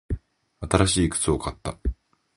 [0.67, 1.77] 新しい靴を買った。